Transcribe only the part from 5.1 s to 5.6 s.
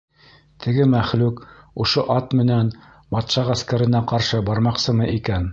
икән?